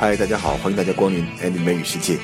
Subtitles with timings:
[0.00, 2.18] 嗨，大家好，欢迎大家光临 Andy 美语世界。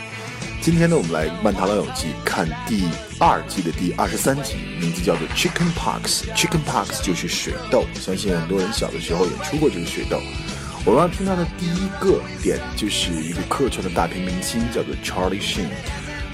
[0.60, 2.88] 今天呢，我们来《漫谈老友记》看第
[3.18, 6.22] 二季的第二十三集，名字叫做 Chicken Pox。
[6.36, 10.20] Chicken Pox 就是水痘，相信很多人小的时候也出过这个水痘。
[10.84, 15.66] 我们要听到的第一个点就是一个客串的大屏明星，叫做 Charlie Sheen。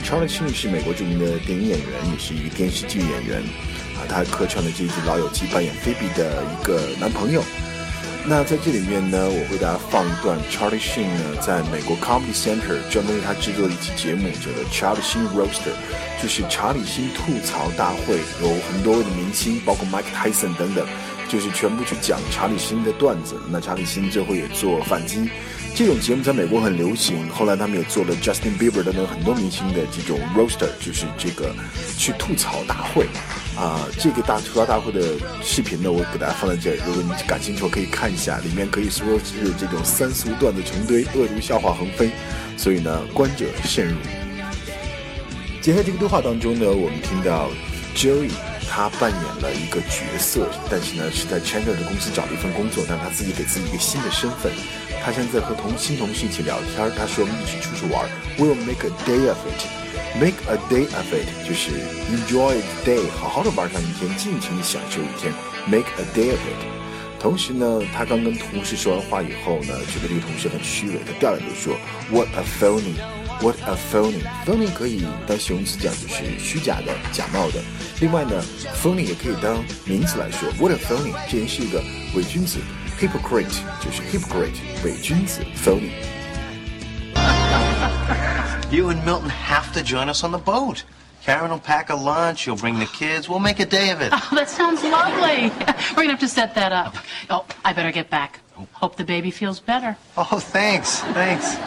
[0.04, 3.40] Charlie Sheen 是美国著名的电影演员，也是一个电视剧演员。
[3.96, 7.42] 啊，他客串的这一集《老友记》扮演菲比的一个男朋友。
[8.26, 15.74] 那在这里面呢，我为大家放一段 Charlie Sheen 呢，在美国 Comedy Center 专门为他制作的一期节目，叫做 Charlie Sheen Roaster，
[16.22, 20.86] 就是查理辛吐槽大会，有很多位的明星，包括 Mike Tyson 等等，
[21.28, 23.34] 就是全部去讲查理辛的段子。
[23.50, 25.30] 那查理辛这回也做反击。
[25.74, 31.54] 这种节目在美国很流行，后来他们也做了 Justin Bieber 等等很多明星的这种 roaster，就是这个
[31.96, 33.06] 去吐槽大会。
[33.56, 42.10] 啊，这个大吐槽大会的视频呢，我给大家放在这儿，如果你感兴趣，可以看一下，里面可以说是这种三俗段子成堆，恶毒笑话横飞，
[42.56, 43.94] 所以呢，观者慎入。
[45.60, 47.50] 接下来这个对话当中呢，我们听到
[47.94, 48.30] Joey
[48.70, 54.52] 他扮演了一个角色，但是呢是在 Chandler 的公司找了一份工作，但他自己给自己一个新的身份。
[55.02, 59.66] 他现在和同新同事一起聊天，他说我们一起出去玩，We'll make a day of it.
[60.14, 61.70] Make a day of it 就是
[62.14, 65.34] enjoy the day，好好的玩上一天，尽情的享受一天。
[65.66, 67.20] Make a day of it。
[67.20, 71.76] 同时呢，他刚跟同事说完话以后呢，觉得这个同事很虚伪，他调来就说
[72.10, 72.42] What a
[73.39, 77.61] phony，What a phony。phony 可以当形容词讲，就是虚假的、假冒的。
[77.99, 78.43] 另外呢，
[78.81, 81.83] phony 也可以当名词来说，What a phony，这人是一个
[82.15, 82.59] 伪君子。
[82.99, 85.91] hypocrite 就是 hypocrite 伪君子 phony。
[88.71, 90.83] You and Milton have to join us on the boat.
[91.25, 94.13] Karen will pack a lunch, you'll bring the kids, we'll make a day of it.
[94.13, 95.51] Oh, that sounds lovely.
[95.95, 96.95] We're gonna have to set that up.
[97.29, 98.39] Oh, I better get back.
[98.73, 99.97] Hope the baby feels better.
[100.15, 101.57] Oh, thanks, thanks.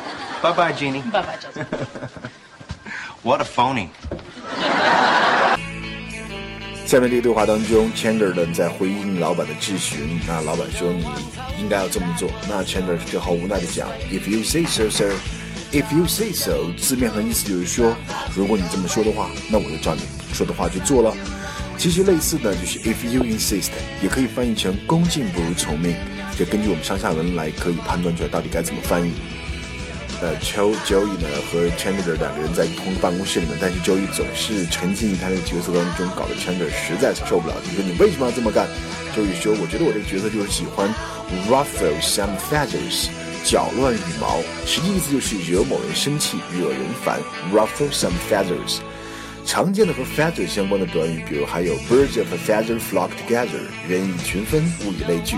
[0.44, 1.02] Bye bye, Jeannie.
[1.10, 1.68] Bye bye, Joseph.
[3.24, 3.88] What a phony.
[6.86, 11.06] 下面这个对话当中，Chandler 呢在回应老板的质询，那老板说你
[11.58, 15.14] 应该要这么做，那 Chandler 就好无奈的讲，If you say so, sir.
[15.72, 17.96] If you say so，字面上意思就是说，
[18.36, 20.02] 如果你这么说的话，那我就照你
[20.34, 21.16] 说的话去做了。
[21.78, 25.96] 其实类似的就是 If you insist，也可以翻译成恭敬不如从命。
[26.38, 29.14] 这根据我们上下文来可以判断出来到底该怎么翻译。
[30.24, 37.56] 呃，Joe Joey 呢和 Chandler 两个人在同一个办公室里面，但是 Joey 总是沉浸于他那个角色当中，搞得 Chandler 实在是受不了。
[37.68, 38.66] 你说你为什么要这么干
[39.14, 40.88] ？Joey 说，我觉得我这个角色就是喜欢
[41.50, 43.10] ruffle some feathers。
[43.44, 47.20] 搅乱羽毛，实际意思就是惹某人生气、惹人烦。
[47.52, 48.80] Ruffle some feathers。
[49.46, 55.36] 常见的和 feather 相关的短语，比如还有 birds of a feather flock together，人以群分，物以类聚，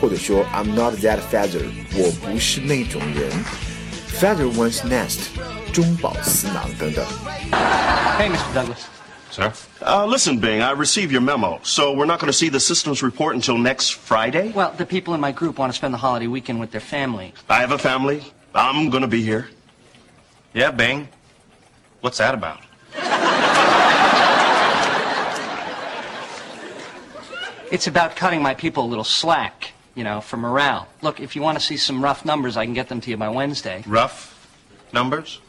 [0.00, 1.60] 或者说 I'm not that feather，
[1.92, 3.30] 我不是那种人。
[4.19, 5.29] Feather one's nest，
[5.73, 7.05] 中饱私囊等等。
[8.17, 8.53] Hey, Mr.
[8.53, 8.87] Douglas.
[9.29, 9.53] Sir?
[9.81, 13.03] Uh, listen, Bing, I received your memo, so we're not going to see the systems
[13.03, 14.51] report until next Friday?
[14.55, 17.33] Well, the people in my group want to spend the holiday weekend with their family.
[17.49, 18.23] I have a family.
[18.55, 19.49] I'm going to be here.
[20.53, 21.09] Yeah, Bing.
[22.01, 22.61] What's that about?
[27.69, 30.88] It's about cutting my people a little slack, you know, for morale.
[31.02, 33.16] Look, if you want to see some rough numbers, I can get them to you
[33.16, 33.82] by Wednesday.
[33.86, 34.48] Rough
[34.92, 35.40] numbers?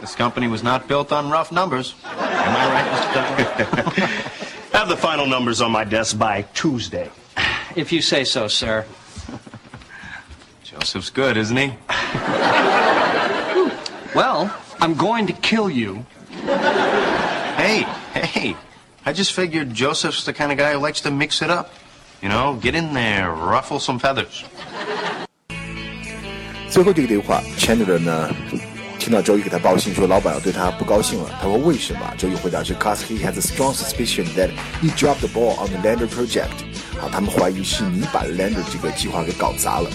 [0.00, 1.94] this company was not built on rough numbers.
[2.04, 3.14] Am I right, Mr.
[3.14, 4.10] Douglas?
[4.72, 7.10] Have the final numbers on my desk by Tuesday.
[7.74, 8.86] If you say so, sir.
[10.62, 11.74] Joseph's good, isn't he?
[14.14, 16.06] Well, I'm going to kill you.
[16.44, 17.82] Hey,
[18.14, 18.56] hey.
[19.04, 21.72] I just figured Joseph's the kind of guy who likes to mix it up.
[22.21, 24.43] You know, get in there, ruffle some feathers.
[26.69, 28.29] 最后这个对话，Chandler 呢
[28.97, 31.99] 听到周一给他报信说老板要对他不高兴了，他说为什么？
[32.17, 34.49] 周一回答是 Cause he has a strong suspicion that
[34.81, 36.49] you dropped the ball on the Lander project。
[37.01, 39.89] 啊，他们怀疑是你把 Lander 这个计划给搞砸了。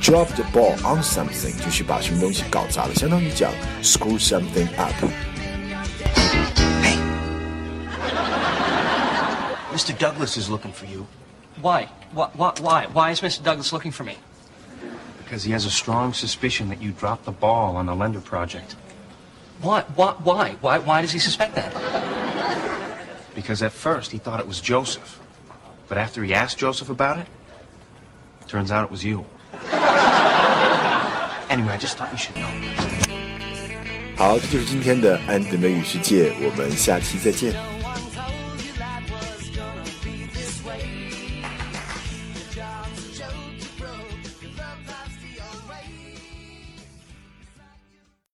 [0.00, 3.52] Drop the ball on something 就是把什么东西搞砸了，相当于讲
[3.82, 4.94] screw something up。
[9.74, 9.92] Mr.
[9.98, 11.06] Douglas is looking for you
[11.60, 11.88] Why?
[12.12, 12.30] Why?
[12.60, 12.86] Why?
[12.92, 13.42] Why is Mr.
[13.42, 14.16] Douglas looking for me?
[15.32, 18.76] because he has a strong suspicion that you dropped the ball on the lender project.
[19.62, 19.80] Why?
[19.96, 20.12] Why?
[20.22, 20.56] Why?
[20.60, 20.78] Why?
[20.78, 21.72] Why does he suspect that?
[23.34, 25.20] Because at first he thought it was Joseph.
[25.88, 27.26] But after he asked Joseph about it,
[28.46, 29.24] turns out it was you.
[31.48, 32.52] Anyway, I just thought you should know.
[34.18, 37.54] 好，这就是今天的安德美语世界，我们下期再见。